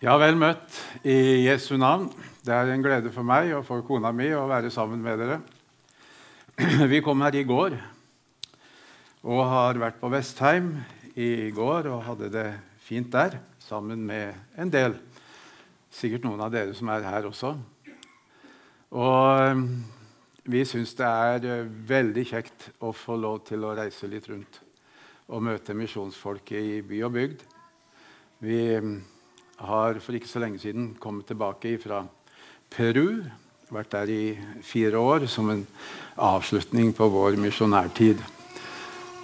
[0.00, 2.06] Ja, vel møtt i Jesu navn.
[2.40, 5.36] Det er en glede for meg og for kona mi å være sammen med dere.
[6.92, 7.76] Vi kom her i går
[9.28, 10.70] og har vært på Vestheim
[11.20, 12.46] i går og hadde det
[12.80, 14.96] fint der sammen med en del.
[15.92, 17.52] Sikkert noen av dere som er her også.
[18.96, 19.64] Og eh,
[20.48, 24.62] vi syns det er eh, veldig kjekt å få lov til å reise litt rundt
[25.28, 27.48] og møte misjonsfolket i by og bygd.
[28.48, 28.60] Vi
[29.60, 32.02] har for ikke så lenge siden kommet tilbake fra
[32.72, 33.22] Peru.
[33.70, 34.22] Vært der i
[34.66, 35.62] fire år som en
[36.18, 38.22] avslutning på vår misjonærtid.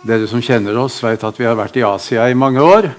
[0.06, 2.92] Dere som kjenner oss, vet at vi har vært i Asia i mange år.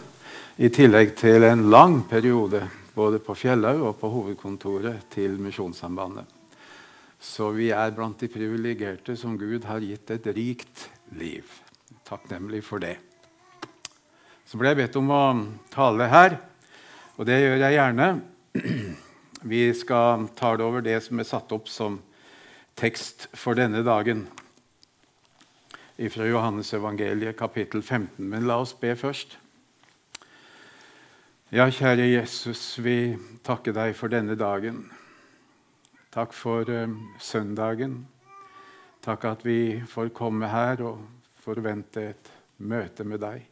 [0.58, 2.66] I tillegg til en lang periode
[2.98, 6.26] både på Fjellhaug og på hovedkontoret til Misjonssambandet.
[7.22, 11.46] Så vi er blant de privilegerte som Gud har gitt et rikt liv.
[12.06, 12.98] Takknemlig for det.
[14.48, 15.24] Så ble jeg bedt om å
[15.74, 16.38] tale her.
[17.18, 18.08] Og det gjør jeg gjerne.
[19.52, 21.96] Vi skal tale over det som er satt opp som
[22.78, 24.28] tekst for denne dagen
[26.14, 28.22] fra Johannes evangeliet, kapittel 15.
[28.22, 29.34] Men la oss be først.
[31.50, 34.84] Ja, kjære Jesus, vi takker deg for denne dagen.
[36.14, 38.04] Takk for uh, søndagen.
[39.02, 41.02] Takk at vi får komme her og
[41.42, 43.48] forvente et møte med deg.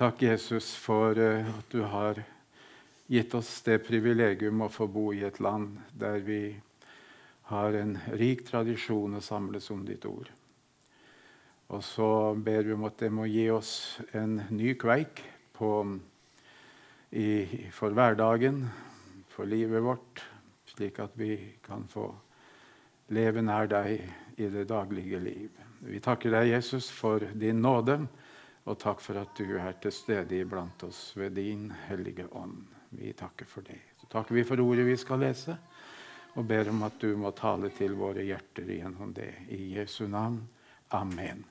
[0.00, 2.16] Takk, Jesus, for eh, at du har
[3.12, 6.54] gitt oss det privilegium å få bo i et land der vi
[7.50, 10.30] har en rik tradisjon å samles om ditt ord.
[11.68, 13.74] Og så ber vi om at det må gi oss
[14.16, 15.20] en ny kveik
[15.60, 15.68] på,
[17.12, 17.28] i,
[17.68, 18.64] for hverdagen,
[19.28, 20.24] for livet vårt,
[20.72, 21.36] slik at vi
[21.68, 22.06] kan få
[23.12, 24.00] leve nær deg
[24.40, 25.62] i det daglige liv.
[25.84, 28.00] Vi takker deg, Jesus, for din nåde.
[28.68, 32.58] Og takk for at du er til stede iblant oss ved din hellige ånd.
[32.90, 33.78] Vi takker for det.
[34.00, 35.56] Så takker vi for ordet vi skal lese,
[36.36, 39.32] og ber om at du må tale til våre hjerter gjennom det.
[39.48, 40.42] I Jesu navn.
[40.90, 41.44] Amen.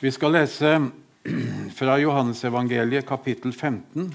[0.00, 0.74] Vi skal lese
[1.78, 4.10] fra Johannesevangeliet kapittel 15.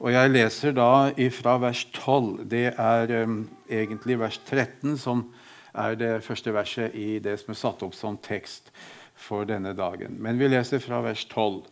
[0.00, 2.48] Og jeg leser da fra vers 12.
[2.50, 5.26] Det er um, egentlig vers 13 som
[5.76, 8.72] er det første verset i det som er satt opp som tekst
[9.20, 10.16] for denne dagen.
[10.18, 11.62] Men vi leser fra vers 12.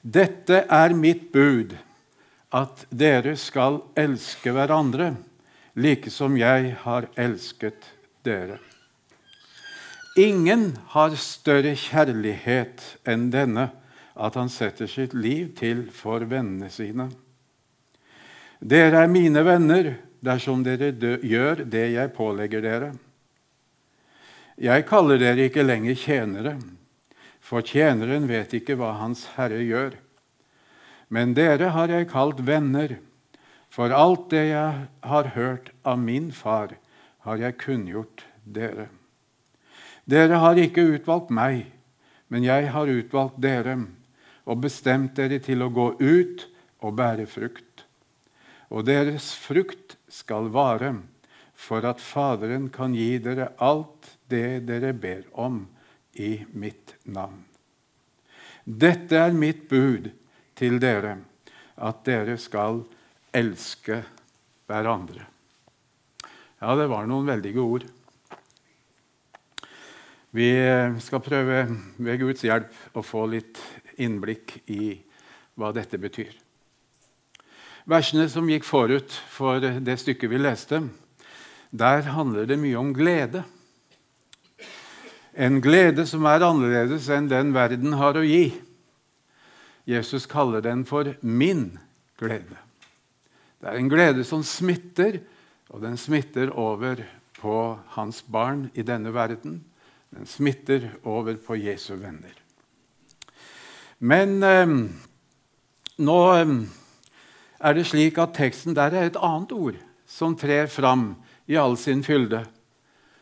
[0.00, 1.74] Dette er mitt bud,
[2.54, 5.12] at dere skal elske hverandre,
[5.76, 7.90] like som jeg har elsket
[8.24, 8.56] dere.
[10.18, 13.68] Ingen har større kjærlighet enn denne,
[14.18, 17.06] at han setter sitt liv til for vennene sine.
[18.58, 19.92] Dere er mine venner
[20.24, 20.90] dersom dere
[21.22, 22.90] gjør det jeg pålegger dere.
[24.58, 26.56] Jeg kaller dere ikke lenger tjenere,
[27.38, 29.92] for tjeneren vet ikke hva Hans Herre gjør.
[31.14, 32.96] Men dere har jeg kalt venner,
[33.70, 36.74] for alt det jeg har hørt av min far,
[37.22, 38.88] har jeg kunngjort dere.
[40.10, 41.68] Dere har ikke utvalgt meg,
[42.26, 43.76] men jeg har utvalgt dere
[44.48, 46.48] og bestemt dere til å gå ut
[46.82, 47.84] og bære frukt.
[48.74, 50.96] Og deres frukt skal vare,
[51.54, 53.97] for at Faderen kan gi dere alt
[54.28, 55.62] det dere ber om
[56.18, 57.44] i mitt navn.
[58.64, 60.10] Dette er mitt bud
[60.58, 61.16] til dere,
[61.78, 62.82] at dere skal
[63.32, 64.02] elske
[64.68, 65.24] hverandre.
[66.58, 67.86] Ja, det var noen veldige ord.
[70.34, 70.50] Vi
[71.00, 71.62] skal prøve
[71.96, 73.60] ved Guds hjelp å få litt
[73.96, 74.98] innblikk i
[75.58, 76.34] hva dette betyr.
[77.88, 80.82] Versene som gikk forut for det stykket vi leste,
[81.70, 83.46] der handler det mye om glede.
[85.38, 88.48] En glede som er annerledes enn den verden har å gi.
[89.86, 91.78] Jesus kaller den for min
[92.18, 92.58] glede.
[93.62, 95.20] Det er en glede som smitter,
[95.70, 97.04] og den smitter over
[97.38, 97.54] på
[97.94, 99.60] hans barn i denne verden.
[100.10, 102.34] Den smitter over på Jesu venner.
[104.02, 104.74] Men eh,
[106.02, 106.54] nå eh,
[107.62, 111.12] er det slik at teksten der er et annet ord som trer fram
[111.46, 112.42] i all sin fylde,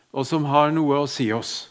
[0.09, 1.67] og som har noe å si oss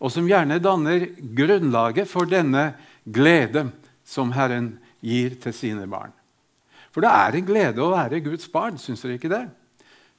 [0.00, 1.06] og som gjerne danner
[1.36, 2.72] grunnlaget for denne
[3.04, 3.68] glede
[4.06, 4.72] som Herren
[5.04, 6.12] gir til sine barn.
[6.90, 9.44] For det er en glede å være Guds barn, syns dere ikke det?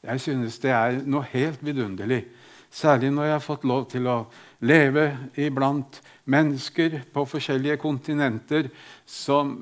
[0.02, 2.24] Jeg synes det er noe helt vidunderlig,
[2.72, 4.18] særlig når jeg har fått lov til å
[4.66, 5.06] leve
[5.42, 6.00] iblant
[6.32, 8.70] mennesker på forskjellige kontinenter
[9.06, 9.58] som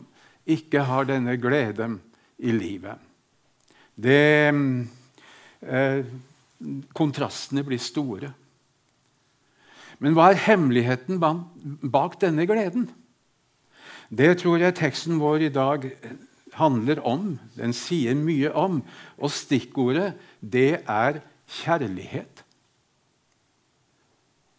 [0.49, 1.97] ikke har denne gleden
[2.39, 2.99] i livet.
[3.99, 4.53] Det,
[5.67, 6.05] eh,
[6.95, 8.31] kontrastene blir store.
[9.99, 12.87] Men hva er hemmeligheten bak denne gleden?
[14.09, 15.85] Det tror jeg teksten vår i dag
[16.57, 18.81] handler om, den sier mye om.
[19.19, 21.19] Og stikkordet, det er
[21.59, 22.43] kjærlighet.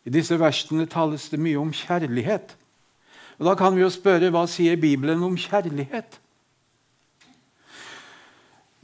[0.04, 2.56] I disse versene tales det mye om kjærlighet.
[3.38, 6.20] Og Da kan vi jo spørre hva sier Bibelen om kjærlighet?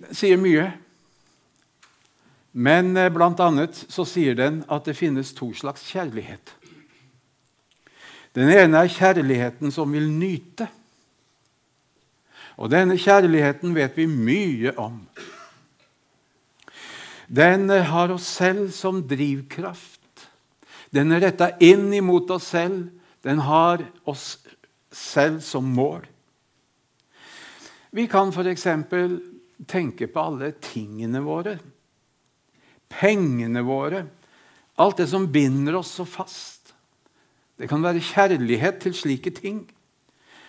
[0.01, 0.71] Den sier mye.
[2.57, 6.55] Men eh, blant annet så sier den at det finnes to slags kjærlighet.
[8.37, 10.69] Den ene er kjærligheten som vil nyte.
[12.57, 15.03] Og denne kjærligheten vet vi mye om.
[17.29, 20.01] Den har oss selv som drivkraft.
[20.95, 22.89] Den er retta inn imot oss selv.
[23.25, 24.39] Den har oss
[24.93, 26.07] selv som mål.
[27.91, 28.67] Vi kan f.eks.
[29.67, 31.57] tenke på alle tingene våre,
[32.97, 34.07] pengene våre,
[34.77, 36.75] alt det som binder oss så fast.
[37.57, 39.65] Det kan være kjærlighet til slike ting.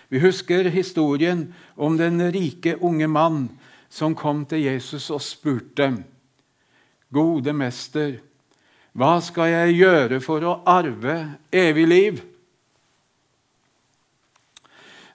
[0.09, 3.49] Vi husker historien om den rike unge mann
[3.89, 6.03] som kom til Jesus og spurte,
[7.11, 8.17] 'Gode mester,
[8.91, 12.23] hva skal jeg gjøre for å arve evig liv?'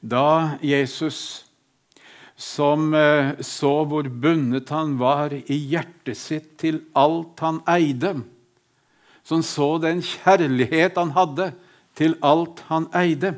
[0.03, 1.47] Da Jesus,
[2.43, 8.17] som eh, så hvor bundet han var i hjertet sitt til alt han eide,
[9.23, 11.53] som så den kjærlighet han hadde
[11.99, 13.37] til alt han eide,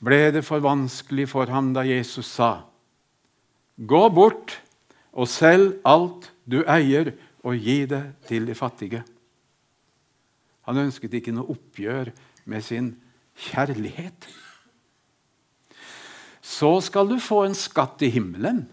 [0.00, 2.64] ble det for vanskelig for ham da Jesus sa,
[3.76, 4.56] 'Gå bort
[5.12, 7.12] og selg alt du eier,
[7.44, 9.04] og gi det til de fattige.'
[10.64, 12.08] Han ønsket ikke noe oppgjør
[12.48, 12.94] med sin
[13.36, 14.26] kjærlighet.
[16.46, 18.66] Så skal du få en skatt i himmelen.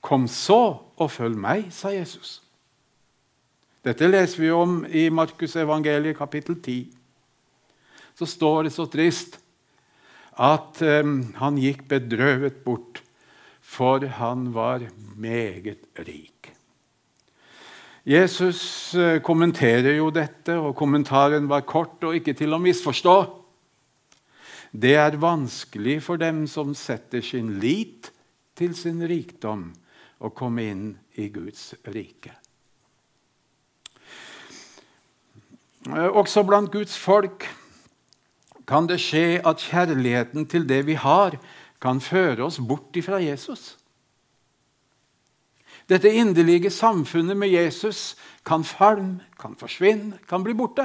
[0.00, 0.62] Kom så
[0.96, 2.38] og følg meg, sa Jesus.
[3.84, 6.88] Dette leser vi om i Markus evangeliet kapittel 10.
[8.16, 9.38] Så står det så trist
[10.40, 13.02] at um, han gikk bedrøvet bort,
[13.60, 14.86] for han var
[15.20, 16.52] meget rik.
[18.08, 23.16] Jesus uh, kommenterer jo dette, og kommentaren var kort og ikke til å misforstå.
[24.70, 28.12] Det er vanskelig for dem som setter sin lit
[28.54, 29.72] til sin rikdom,
[30.20, 30.84] å komme inn
[31.16, 32.34] i Guds rike.
[35.88, 37.46] Uh, også blant Guds folk
[38.68, 41.38] kan det skje at kjærligheten til det vi har,
[41.80, 43.80] kan føre oss bort ifra Jesus.
[45.90, 48.14] Dette inderlige samfunnet med Jesus
[48.46, 50.84] kan falme, kan forsvinne, kan bli borte.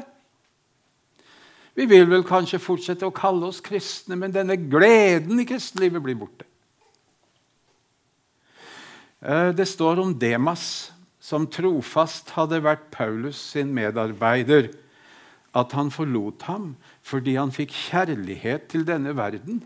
[1.76, 6.16] Vi vil vel kanskje fortsette å kalle oss kristne, men denne gleden i kristelivet blir
[6.20, 6.48] borte.
[9.20, 14.70] Eh, det står om Demas, som trofast hadde vært Paulus sin medarbeider,
[15.56, 16.74] at han forlot ham
[17.06, 19.64] fordi han fikk kjærlighet til denne verden,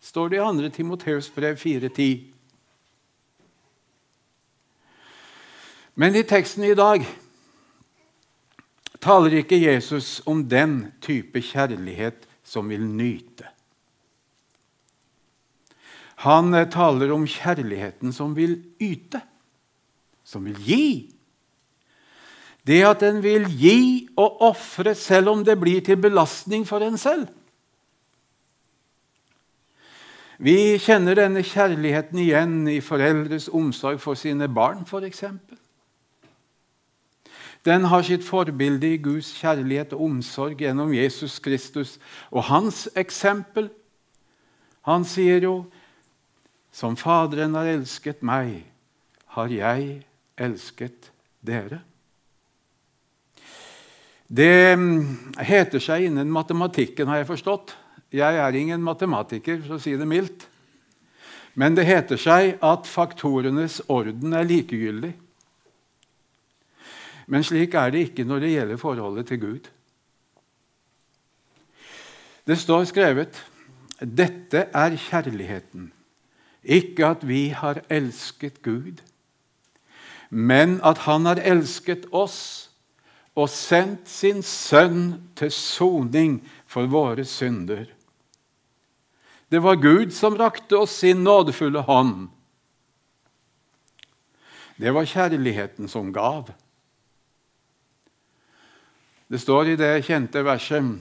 [0.00, 0.68] står det i 2.
[0.74, 2.26] Timoteus brev 4,10.
[5.98, 7.06] Men i teksten i dag
[9.00, 13.46] taler ikke Jesus om den type kjærlighet som vil nyte.
[16.24, 19.20] Han taler om kjærligheten som vil yte,
[20.26, 20.88] som vil gi.
[22.66, 26.98] Det at en vil gi og ofre selv om det blir til belastning for en
[26.98, 27.28] selv.
[30.38, 35.24] Vi kjenner denne kjærligheten igjen i foreldres omsorg for sine barn, f.eks.
[37.66, 41.96] Den har sitt forbilde i Guds kjærlighet og omsorg gjennom Jesus Kristus
[42.30, 43.70] og hans eksempel.
[44.86, 45.66] Han sier jo,
[46.72, 48.64] 'Som Faderen har elsket meg,
[49.26, 50.02] har jeg
[50.38, 51.10] elsket
[51.42, 51.80] dere'.
[54.28, 57.74] Det mm, heter seg innen matematikken, har jeg forstått.
[58.12, 60.46] Jeg er ingen matematiker, for å si det mildt.
[61.54, 65.14] Men det heter seg at faktorenes orden er likegyldig.
[67.28, 69.68] Men slik er det ikke når det gjelder forholdet til Gud.
[72.48, 73.42] Det står skrevet
[74.00, 75.90] dette er kjærligheten,
[76.62, 79.02] ikke at vi har elsket Gud,
[80.30, 82.70] men at Han har elsket oss
[83.34, 87.86] og sendt sin sønn til soning for våre synder.
[89.48, 92.28] Det var Gud som rakte oss sin nådefulle hånd.
[94.78, 96.52] Det var kjærligheten som gav.
[99.28, 100.96] Det står i det kjente verset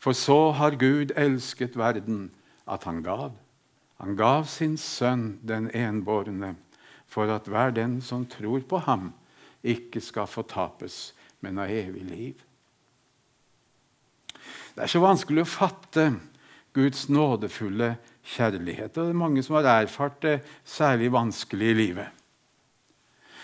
[0.00, 2.30] For så har Gud elsket verden,
[2.66, 3.32] at han gav.
[4.00, 6.54] Han gav sin sønn, den enbårne,
[7.06, 9.10] for at hver den som tror på ham,
[9.62, 12.38] ikke skal fortapes, men ha evig liv.
[14.74, 16.06] Det er så vanskelig å fatte
[16.72, 17.90] Guds nådefulle
[18.24, 18.96] kjærlighet.
[18.96, 22.08] Og det er mange som har erfart det særlig vanskelig i livet.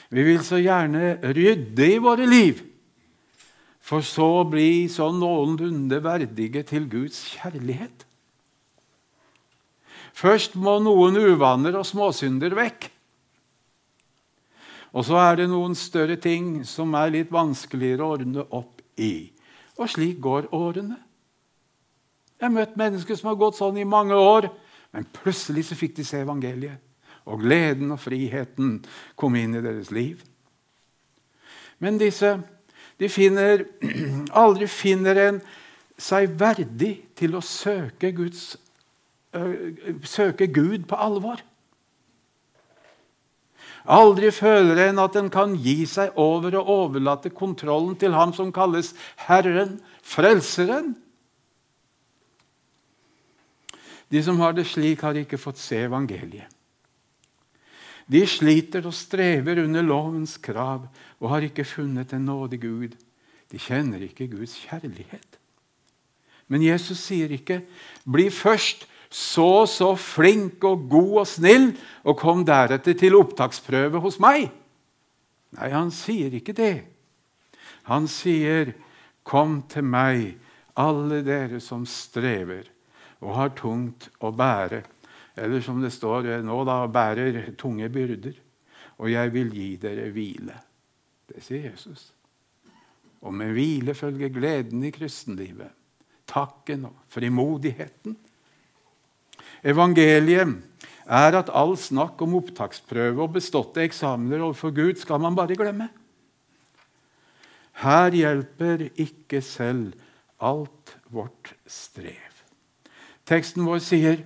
[0.09, 2.62] Vi vil så gjerne rydde i våre liv,
[3.87, 8.02] for så å bli sånn noenlunde verdige til Guds kjærlighet.
[10.16, 12.88] Først må noen uvaner og småsynder vekk.
[14.97, 19.28] Og så er det noen større ting som er litt vanskeligere å ordne opp i.
[19.76, 20.97] Og slik går årene.
[22.40, 24.49] Jeg har møtt mennesker som har gått sånn i mange år,
[24.97, 26.81] men plutselig så fikk de se evangeliet.
[27.28, 28.81] Og gleden og friheten
[29.19, 30.23] kom inn i deres liv.
[31.83, 32.37] Men disse
[33.00, 33.67] de finner,
[34.45, 35.41] aldri finner en
[36.00, 38.57] seg verdig til å søke, Guds,
[39.37, 41.43] øh, søke Gud på alvor.
[43.87, 48.50] Aldri føler en at en kan gi seg over og overlate kontrollen til ham som
[48.53, 48.93] kalles
[49.29, 50.97] Herren, Frelseren.
[54.11, 56.56] De som har det slik, har ikke fått se evangeliet.
[58.07, 60.87] De sliter og strever under lovens krav
[61.19, 62.95] og har ikke funnet en nådig Gud.
[63.51, 65.39] De kjenner ikke Guds kjærlighet.
[66.49, 67.63] Men Jesus sier ikke
[68.07, 74.19] 'bli først så så flink og god og snill', og kom deretter til opptaksprøve hos
[74.21, 74.51] meg.
[75.57, 76.85] Nei, han sier ikke det.
[77.83, 78.73] Han sier,
[79.25, 80.37] 'Kom til meg,
[80.77, 82.63] alle dere som strever
[83.21, 84.85] og har tungt å bære',
[85.37, 88.37] eller som det står nå, da, bærer tunge byrder,
[88.97, 90.57] og jeg vil gi dere hvile.
[91.28, 92.09] Det sier Jesus.
[93.26, 95.73] Og med hvile følger gleden i kristenlivet,
[96.28, 98.16] takken og frimodigheten.
[99.66, 100.57] Evangeliet
[101.07, 105.88] er at all snakk om opptaksprøve og beståtte eksamener overfor Gud skal man bare glemme.
[107.83, 109.93] Her hjelper ikke selv
[110.40, 112.40] alt vårt strev.
[113.26, 114.23] Teksten vår sier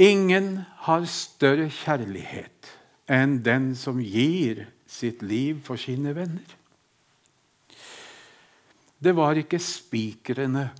[0.00, 2.70] Ingen har større kjærlighet
[3.10, 6.54] enn den som gir sitt liv for sine venner.
[8.96, 10.70] Det var ikke spikrene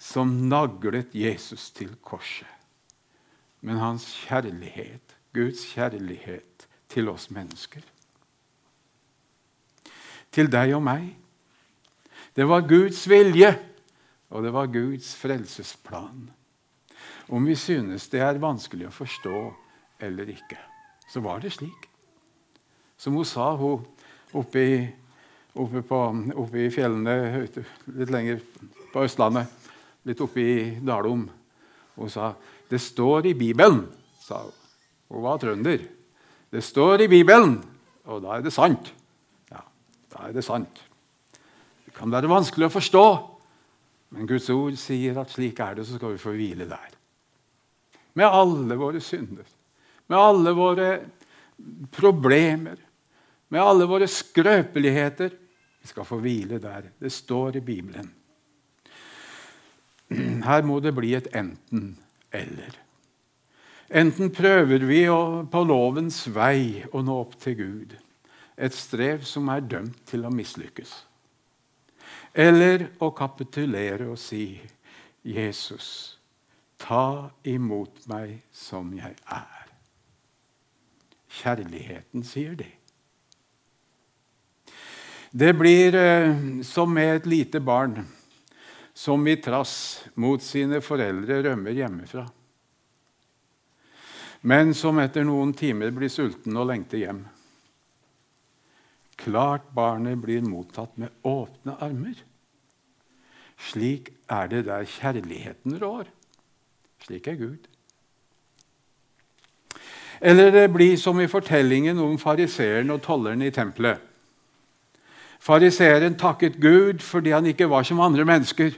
[0.00, 2.48] som naglet Jesus til korset,
[3.60, 7.84] men hans kjærlighet, Guds kjærlighet til oss mennesker.
[10.32, 11.10] Til deg og meg.
[12.36, 13.52] Det var Guds vilje,
[14.32, 16.30] og det var Guds frelsesplan.
[17.28, 19.40] Om vi synes det er vanskelig å forstå
[20.04, 20.58] eller ikke,
[21.08, 21.88] så var det slik.
[22.98, 23.84] Som hun sa, hun
[24.34, 24.78] oppe i,
[25.60, 26.00] oppe på,
[26.34, 27.44] oppe i fjellene
[27.94, 28.40] litt lenger
[28.92, 29.50] på Østlandet,
[30.04, 31.28] litt oppe i Dalom.
[31.94, 32.34] Hun sa
[32.68, 33.86] 'Det står i Bibelen',
[34.20, 34.52] sa hun.
[35.08, 35.78] Hun var trønder.
[36.50, 37.62] 'Det står i Bibelen',
[38.06, 38.92] og da er det sant.
[39.50, 39.60] Ja,
[40.12, 40.82] da er det sant.
[41.86, 43.33] Det kan være vanskelig å forstå,
[44.14, 46.92] men Guds ord sier at slik er det, så skal vi få hvile der
[48.14, 49.46] med alle våre synder,
[50.06, 50.90] med alle våre
[51.94, 52.78] problemer,
[53.48, 55.34] med alle våre skrøpeligheter.
[55.82, 56.90] Vi skal få hvile der.
[56.98, 58.12] Det står i Bibelen.
[60.44, 62.78] Her må det bli et enten-eller.
[63.94, 65.02] Enten prøver vi
[65.50, 67.96] på lovens vei å nå opp til Gud,
[68.56, 70.94] et strev som er dømt til å mislykkes.
[72.34, 74.60] Eller å kapitulere og si,
[75.22, 76.18] 'Jesus,
[76.84, 79.68] Ta imot meg som jeg er.
[81.34, 82.72] Kjærligheten sier det.
[85.32, 88.04] Det blir eh, som med et lite barn
[88.94, 92.28] som i trass mot sine foreldre rømmer hjemmefra,
[94.46, 97.24] men som etter noen timer blir sulten og lengter hjem.
[99.24, 102.18] Klart barnet blir mottatt med åpne armer.
[103.70, 106.10] Slik er det der kjærligheten rår.
[107.06, 107.70] Slik er Gud.
[110.20, 114.00] Eller det blir som i fortellingen om fariseeren og tolleren i tempelet.
[115.44, 118.76] Fariseeren takket Gud fordi han ikke var som andre mennesker.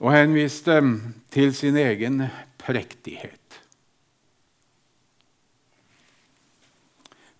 [0.00, 0.80] Og henviste
[1.34, 2.22] til sin egen
[2.58, 3.43] prektighet.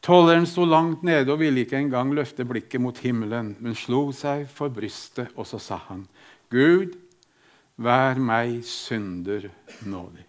[0.04, 4.44] Tolleren sto langt nede og ville ikke engang løfte blikket mot himmelen, men slo seg
[4.52, 6.04] for brystet, og så sa han,
[6.52, 6.92] Gud,
[7.74, 9.48] Vær meg synder
[9.82, 10.22] nådig.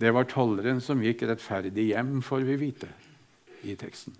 [0.00, 2.88] Det var tolleren som gikk rettferdig hjem, får vi vite
[3.68, 4.16] i teksten.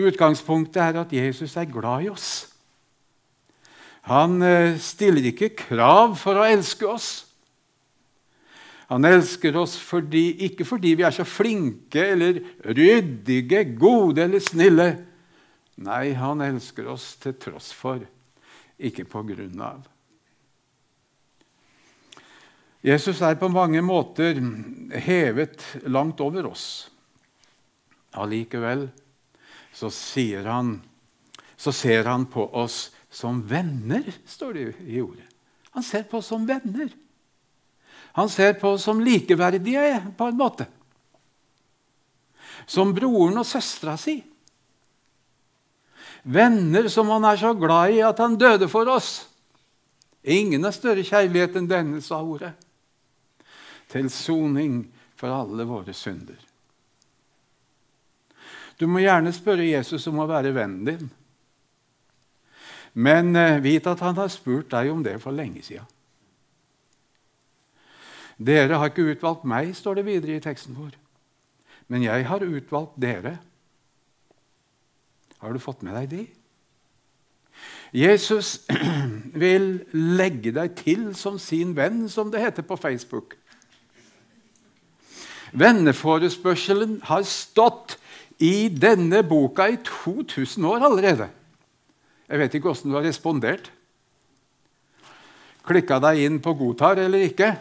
[0.00, 2.30] Utgangspunktet er at Jesus er glad i oss.
[4.08, 7.10] Han eh, stiller ikke krav for å elske oss.
[8.92, 14.90] Han elsker oss fordi, ikke fordi vi er så flinke eller ryddige, gode eller snille,
[15.82, 18.02] Nei, han elsker oss til tross for,
[18.76, 19.86] ikke på grunn av.
[22.82, 24.40] Jesus er på mange måter
[25.04, 26.66] hevet langt over oss.
[28.18, 28.88] Allikevel
[29.72, 29.88] så,
[30.44, 30.74] han,
[31.56, 35.28] så ser han på oss som venner, står det i ordet.
[35.72, 36.90] Han ser på oss som venner.
[38.12, 40.66] Han ser på oss som likeverdige, på en måte.
[42.66, 44.18] Som broren og søstera si.
[46.22, 49.24] Venner som han er så glad i at han døde for oss.
[50.22, 52.52] Ingen har større kjærlighet enn denne, sa ordet.
[53.90, 54.84] Til soning
[55.18, 56.38] for alle våre synder.
[58.78, 61.10] Du må gjerne spørre Jesus om å være vennen din.
[62.92, 65.86] Men eh, vit at han har spurt deg om det for lenge siden.
[68.38, 70.94] Dere har ikke utvalgt meg, står det videre i teksten vår.
[71.92, 73.36] Men jeg har utvalgt dere.
[75.42, 76.22] Har du fått med deg de?
[77.92, 78.62] Jesus
[79.42, 83.36] vil legge deg til som sin venn, som det heter på Facebook.
[85.52, 87.98] Venneforespørselen har stått
[88.40, 91.28] i denne boka i 2000 år allerede.
[92.28, 93.68] Jeg vet ikke åssen du har respondert.
[95.62, 97.52] Klikka deg inn på 'godtar' eller ikke?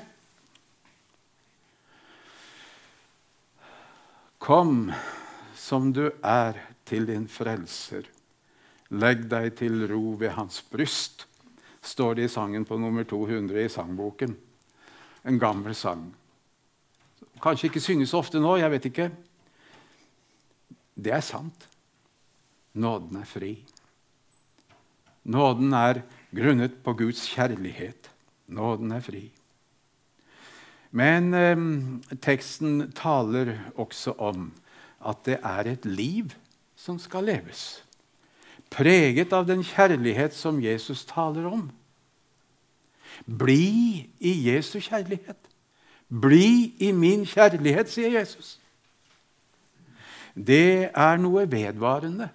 [4.41, 4.87] Kom
[5.53, 6.57] som du er
[6.89, 8.07] til din frelser.
[8.89, 11.27] Legg deg til ro ved hans bryst,
[11.77, 14.33] står det i sangen på nummer 200 i sangboken.
[15.29, 16.07] En gammel sang.
[17.41, 19.07] Kanskje ikke synges ofte nå, jeg vet ikke.
[20.97, 21.67] Det er sant.
[22.73, 23.51] Nåden er fri.
[25.29, 26.01] Nåden er
[26.33, 28.09] grunnet på Guds kjærlighet.
[28.49, 29.27] Nåden er fri.
[30.91, 31.61] Men eh,
[32.23, 34.49] teksten taler også om
[35.07, 36.33] at det er et liv
[36.75, 37.83] som skal leves.
[38.71, 41.69] Preget av den kjærlighet som Jesus taler om.
[43.25, 45.39] Bli i Jesu kjærlighet.
[46.11, 48.57] Bli i min kjærlighet, sier Jesus.
[50.35, 52.29] Det er noe vedvarende.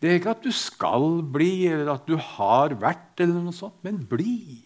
[0.00, 3.78] Det er ikke at du skal bli, eller at du har vært, eller noe sånt,
[3.84, 4.64] men bli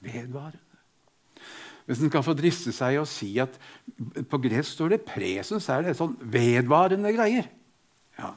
[0.00, 0.65] vedvarende.
[1.86, 3.54] Hvis en skal få driste seg og si at
[4.26, 7.46] på gresk står det presens, er det sånn vedvarende greier.
[8.18, 8.32] Ja.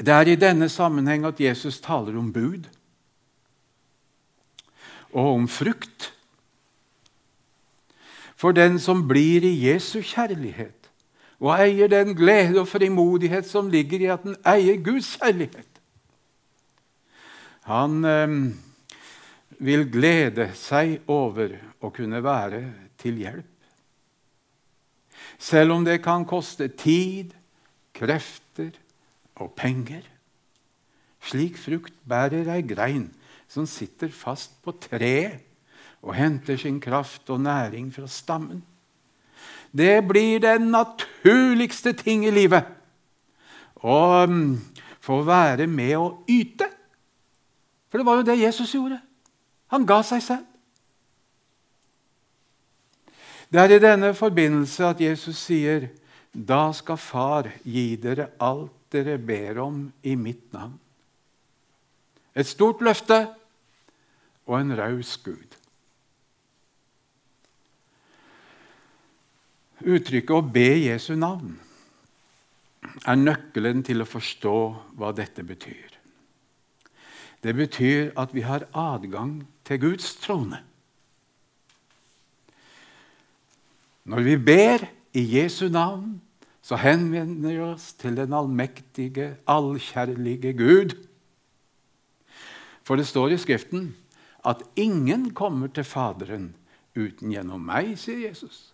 [0.00, 2.70] Det er i denne sammenheng at Jesus taler om bud
[5.10, 6.12] og om frukt.
[8.38, 10.88] For den som blir i Jesu kjærlighet
[11.40, 15.80] og eier den glede og frimodighet som ligger i at den eier Guds kjærlighet
[17.68, 18.34] Han eh,
[19.60, 21.52] vil glede seg over
[21.84, 22.62] å kunne være
[23.00, 23.46] til hjelp.
[25.40, 27.34] Selv om det kan koste tid,
[27.96, 28.72] krefter
[29.40, 30.02] og penger.
[31.20, 33.10] Slik frukt bærer ei grein
[33.50, 35.44] som sitter fast på treet
[36.00, 38.62] og henter sin kraft og næring fra stammen.
[39.76, 42.64] Det blir den naturligste ting i livet
[43.80, 44.56] å mm,
[45.00, 46.66] få være med å yte.
[47.90, 49.00] For det var jo det Jesus gjorde.
[49.70, 50.46] Han ga seg selv.
[53.50, 55.88] Det er i denne forbindelse at Jesus sier,
[56.30, 60.78] 'Da skal Far gi dere alt dere ber om i mitt navn.'
[62.34, 63.34] Et stort løfte
[64.46, 65.56] og en raus Gud.
[69.80, 71.58] Uttrykket 'å be Jesu navn'
[73.06, 74.58] er nøkkelen til å forstå
[74.96, 75.99] hva dette betyr.
[77.40, 80.60] Det betyr at vi har adgang til Guds trone.
[84.04, 84.84] Når vi ber
[85.16, 86.20] i Jesu navn,
[86.62, 90.96] så henvender vi oss til den allmektige, allkjærlige Gud.
[92.84, 93.94] For det står i Skriften
[94.44, 96.54] at ingen kommer til Faderen
[96.96, 98.72] uten gjennom meg, sier Jesus.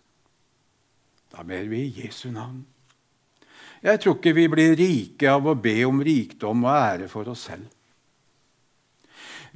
[1.31, 2.65] Da ber vi i Jesu navn.
[3.83, 7.45] Jeg tror ikke vi blir rike av å be om rikdom og ære for oss
[7.47, 7.76] selv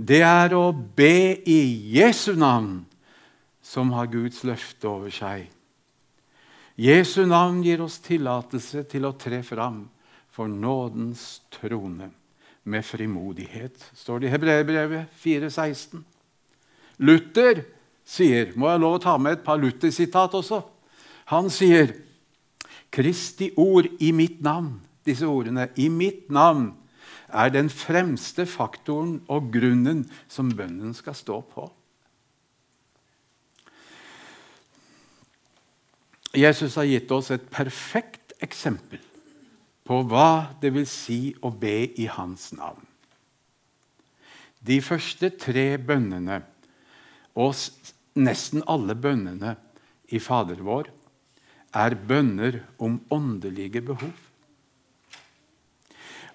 [0.02, 1.62] det er å be i
[1.94, 2.82] Jesu navn,
[3.62, 5.46] som har Guds løfte over seg.
[6.82, 9.84] Jesu navn gir oss tillatelse til å tre fram
[10.34, 12.10] for nådens trone
[12.64, 16.02] med frimodighet, står det i Hebreerbrevet 4,16.
[17.02, 17.64] Luther
[18.06, 20.62] sier Må jeg lov å ta med et par Luther-sitat også?
[21.34, 21.94] Han sier
[22.92, 24.76] Kristi ord i mitt navn.
[25.06, 25.70] Disse ordene.
[25.80, 26.74] I mitt navn
[27.34, 31.67] er den fremste faktoren og grunnen som bønnen skal stå på.
[36.38, 39.02] Jesus har gitt oss et perfekt eksempel
[39.88, 42.86] på hva det vil si å be i hans navn.
[44.62, 46.44] De første tre bønnene,
[47.36, 47.56] og
[48.15, 49.56] nesten alle bønnene
[50.13, 50.91] i Fader vår,
[51.76, 54.13] er bønner om åndelige behov.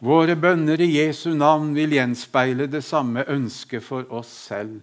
[0.04, 4.82] Våre bønner i Jesu navn vil gjenspeile det samme ønsket for oss selv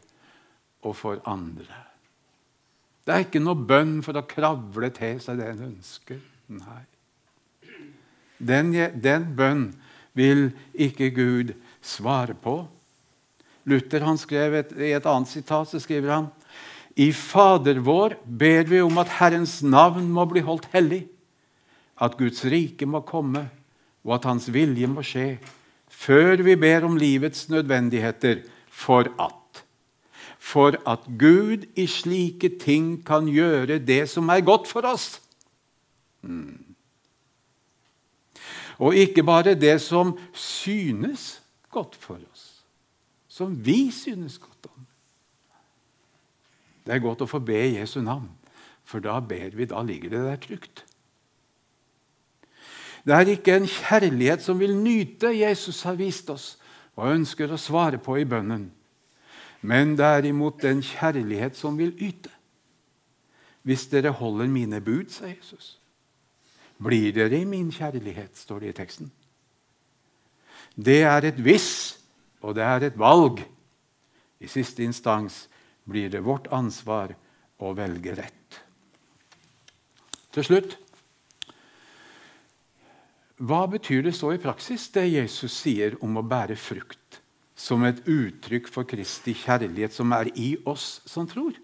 [0.84, 1.70] og for andre.
[3.04, 6.22] Det er ikke noe bønn for å kravle til seg det en ønsker.
[6.56, 6.84] Nei.
[8.44, 8.72] Den,
[9.04, 9.68] den bønn
[10.18, 12.64] vil ikke Gud svare på.
[13.70, 16.32] Luther han skrev et, I et annet sitat så skriver han
[17.00, 21.08] i Fader vår ber vi om at Herrens navn må bli holdt hellig,
[21.98, 23.48] at Guds rike må komme,
[24.04, 25.38] og at Hans vilje må skje,
[25.88, 29.40] før vi ber om livets nødvendigheter, for at
[30.44, 35.22] For at Gud i slike ting kan gjøre det som er godt for oss.
[36.22, 36.76] Mm.
[38.78, 41.40] Og ikke bare det som synes
[41.72, 42.54] godt for oss
[43.34, 44.86] som vi synes godt om.
[46.86, 48.28] Det er godt å få be Jesu navn,
[48.86, 50.84] for da ber vi, da ligger det der trygt.
[53.04, 56.54] Det er ikke en kjærlighet som vil nyte Jesus har vist oss
[56.96, 58.70] og ønsker å svare på i bønnen,
[59.62, 62.32] men derimot den kjærlighet som vil yte.
[63.64, 65.78] Hvis dere holder mine bud, sa Jesus,
[66.84, 69.12] blir dere i min kjærlighet, står det i teksten.
[70.76, 72.00] Det er et hvis
[72.44, 73.40] og det er et valg.
[74.44, 75.46] I siste instans
[75.88, 77.16] blir det vårt ansvar
[77.64, 78.60] å velge rett.
[80.34, 80.76] Til slutt
[83.44, 87.20] Hva betyr det så i praksis, det Jesus sier om å bære frukt,
[87.60, 91.58] som et uttrykk for Kristi kjærlighet som er i oss som tror?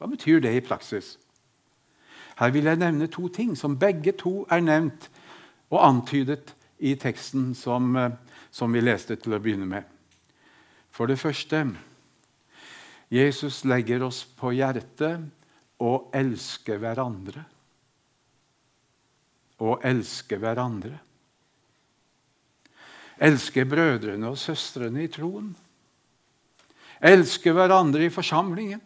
[0.00, 1.18] Hva betyr det i praksis?
[2.38, 5.10] Her vil jeg nevne to ting som begge to er nevnt
[5.68, 8.16] og antydet i teksten som, eh,
[8.50, 9.84] som vi leste til å begynne med.
[10.90, 11.66] For det første
[13.10, 15.20] Jesus legger oss på hjertet
[15.80, 17.44] å elske hverandre.
[19.62, 20.96] Å elske hverandre.
[23.22, 25.52] Elske brødrene og søstrene i troen.
[27.04, 28.82] Elske hverandre i forsamlingen.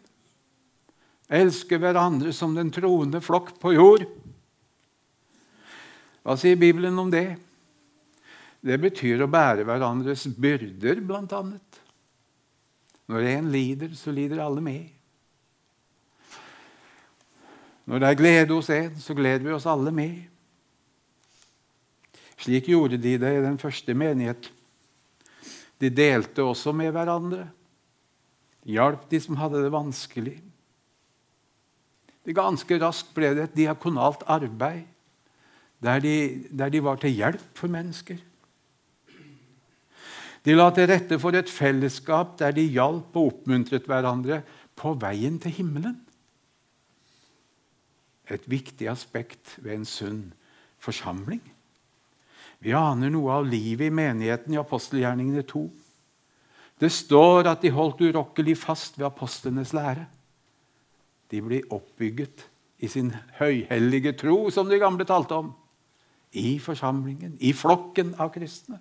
[1.29, 4.05] Elske hverandre som den troende flokk på jord.
[6.25, 7.39] Hva sier Bibelen om det?
[8.61, 11.81] Det betyr å bære hverandres byrder, annet.
[13.09, 14.89] Når én lider, så lider alle med.
[17.89, 20.27] Når det er glede hos en, så gleder vi oss alle med.
[22.39, 24.51] Slik gjorde de det i den første menighet.
[25.79, 27.49] De delte også med hverandre.
[28.69, 30.37] Hjalp de som hadde det vanskelig.
[32.27, 34.87] Det Ganske raskt ble det et diakonalt arbeid
[35.79, 36.15] der de,
[36.51, 38.19] der de var til hjelp for mennesker.
[40.45, 44.43] De la til rette for et fellesskap der de hjalp og oppmuntret hverandre
[44.79, 45.97] på veien til himmelen.
[48.29, 50.23] Et viktig aspekt ved en sunn
[50.83, 51.43] forsamling.
[52.59, 55.63] Vi aner noe av livet i menigheten i apostelgjerningene 2.
[56.79, 60.07] Det står at de holdt urokkelig fast ved apostlenes lære.
[61.31, 62.47] De blir oppbygget
[62.79, 65.53] i sin høyhellige tro, som de gamle talte om.
[66.33, 68.81] I forsamlingen, i flokken av kristne.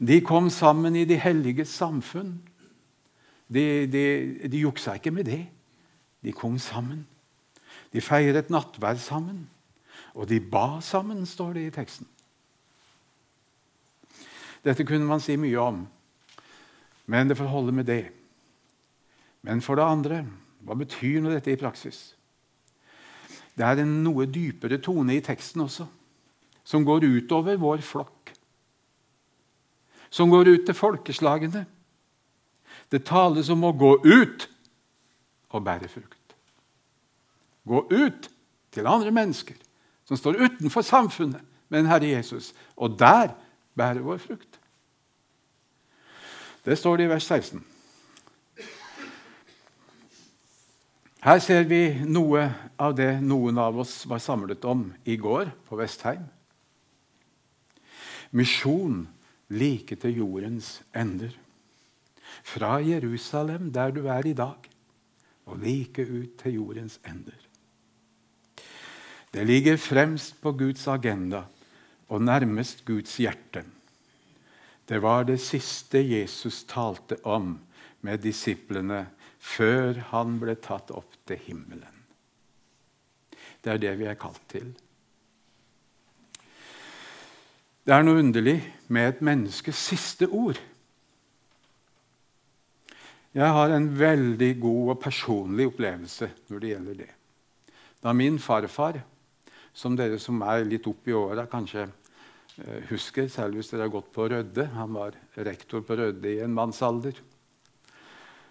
[0.00, 2.38] De kom sammen i de helliges samfunn.
[3.50, 4.04] De, de,
[4.48, 5.42] de juksa ikke med det.
[6.24, 7.04] De kom sammen.
[7.92, 9.44] De feiret nattverd sammen.
[10.14, 12.08] Og de ba sammen, står det i teksten.
[14.64, 15.82] Dette kunne man si mye om,
[17.10, 18.04] men det får holde med det.
[19.42, 20.24] Men for det andre
[20.60, 22.10] hva betyr nå dette i praksis?
[23.56, 25.86] Det er en noe dypere tone i teksten også,
[26.64, 28.20] som går utover vår flokk
[30.10, 31.64] som går ut til folkeslagene.
[32.90, 34.46] Det tales om å gå ut
[35.54, 36.34] og bære frukt.
[37.66, 38.30] Gå ut
[38.74, 39.54] til andre mennesker
[40.08, 43.30] som står utenfor samfunnet med en Herre Jesus, og der
[43.76, 44.60] bære vår frukt.
[46.64, 47.62] Det står det i vers 16.
[51.20, 52.46] Her ser vi noe
[52.80, 56.24] av det noen av oss var samlet om i går på Vestheim.
[58.32, 59.02] Misjon
[59.52, 61.34] like til jordens ender.
[62.46, 64.68] Fra Jerusalem, der du er i dag,
[65.44, 67.36] og like ut til jordens ender.
[69.34, 71.44] Det ligger fremst på Guds agenda
[72.10, 73.64] og nærmest Guds hjerte.
[74.88, 77.54] Det var det siste Jesus talte om
[78.02, 79.04] med disiplene
[79.38, 82.00] før han ble tatt opp til himmelen.
[83.62, 84.72] Det er det vi er kalt til.
[87.86, 88.58] Det er noe underlig
[88.92, 90.58] med et menneskes siste ord.
[93.30, 97.10] Jeg har en veldig god og personlig opplevelse når det gjelder det.
[98.02, 98.98] Da min farfar,
[99.72, 101.86] som dere som er litt opp i åra, kanskje
[102.90, 105.14] husker, særlig hvis dere har gått på Rødde Han var
[105.46, 107.16] rektor på Rødde i en mannsalder.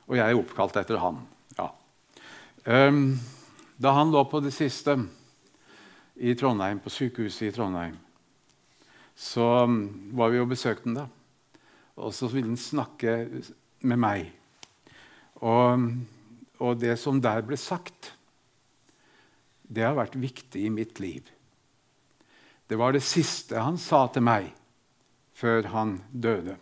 [0.09, 1.19] Og jeg er oppkalt etter han.
[1.57, 1.69] Ja.
[2.65, 3.19] Um,
[3.77, 4.95] da han lå på det siste
[6.17, 7.93] i Trondheim, på sykehuset i Trondheim,
[9.15, 9.83] så um,
[10.17, 11.05] var vi og besøkte han da.
[11.99, 13.15] Og så ville han snakke
[13.85, 14.31] med meg.
[15.39, 15.89] Og, um,
[16.57, 18.13] og, det som der ble sagt,
[19.69, 21.29] det har vært viktig i mitt liv.
[22.69, 24.51] Det var det siste han sa til meg
[25.33, 26.53] før han døde.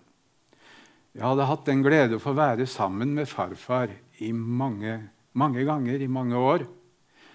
[1.12, 3.92] Jeg hadde hatt den glede å få være sammen med farfar
[4.24, 4.94] i mange,
[5.36, 6.64] mange ganger i mange år.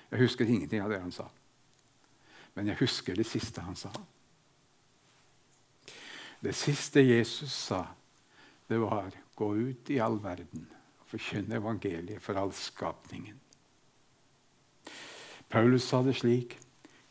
[0.09, 1.27] Jeg husker ingenting av det han sa.
[2.55, 3.91] Men jeg husker det siste han sa.
[6.43, 7.85] Det siste Jesus sa,
[8.69, 10.67] det var 'gå ut i all verden
[11.01, 13.39] og forkynne evangeliet for all skapningen'.
[15.49, 16.59] Paulus sa det slik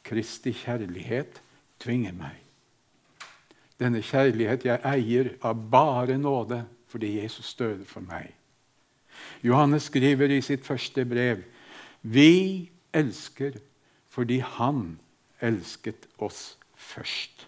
[0.03, 1.41] Kristi kjærlighet
[1.81, 2.37] tvinger meg.
[3.81, 8.29] Denne kjærlighet jeg eier av bare nåde fordi Jesus døde for meg.
[9.45, 11.43] Johannes skriver i sitt første brev
[12.01, 13.57] Vi elsker
[14.11, 14.99] fordi Han
[15.41, 17.47] elsket oss først.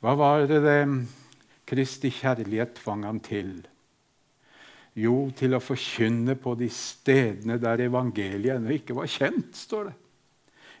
[0.00, 0.82] Hva var det det
[1.68, 3.60] Kristi kjærlighet tvang ham til?
[4.98, 9.96] Jo, til å forkynne på de stedene der evangeliet ennå ikke var kjent, står det.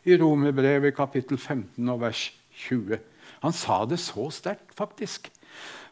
[0.04, 2.28] I Romerbrevet kapittel 15 og vers
[2.68, 2.98] 20.
[3.42, 5.30] Han sa det så sterkt, faktisk,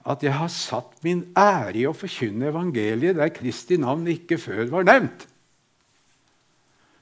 [0.06, 4.70] at 'jeg har satt min ære i å forkynne evangeliet der Kristi navn ikke før
[4.70, 5.26] var nevnt'.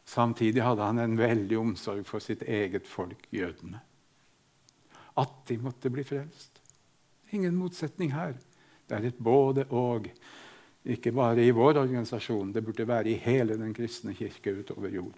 [0.04, 3.80] Samtidig hadde han en veldig omsorg for sitt eget folk, jødene
[5.20, 6.60] at de måtte bli frelst.
[7.34, 8.34] Ingen motsetning her.
[8.88, 10.10] Det er et både-og.
[10.84, 15.16] Ikke bare i vår organisasjon, det burde være i hele den kristne kirke utover jord.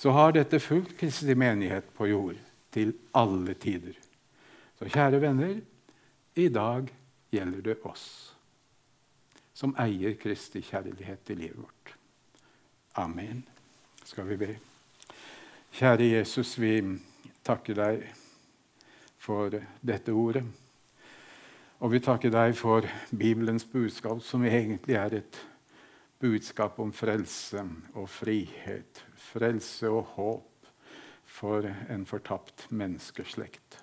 [0.00, 2.38] Så har dette fulgt Kristi menighet på jord
[2.72, 3.98] til alle tider.
[4.78, 5.58] Så kjære venner,
[6.40, 6.88] i dag
[7.28, 8.06] gjelder det oss
[9.60, 11.92] som eier Kristi kjærlighet i livet vårt.
[12.96, 13.42] Amen.
[14.08, 14.54] Skal vi be.
[15.76, 16.78] Kjære Jesus, vi
[17.44, 18.06] takker deg
[19.20, 19.52] for
[19.84, 20.46] dette ordet.
[21.84, 25.44] Og vi takker deg for Bibelens budskap, som egentlig er et
[26.20, 29.02] budskap om frelse og frihet.
[29.30, 30.70] Frelse og håp
[31.24, 33.80] for en fortapt menneskeslekt.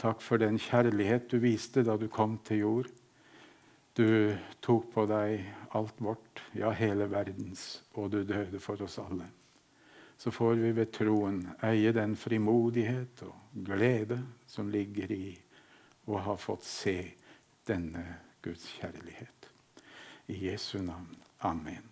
[0.00, 2.94] Takk for den kjærlighet du viste da du kom til jord.
[3.96, 5.44] Du tok på deg
[5.76, 9.28] alt vårt, ja, hele verdens, og du døde for oss alle
[10.20, 15.30] så får vi ved troen eie den frimodighet og glede som ligger i
[16.12, 16.96] å ha fått se
[17.64, 18.04] denne
[18.44, 19.48] Guds kjærlighet.
[20.28, 21.16] I Jesu navn.
[21.42, 21.89] Amen.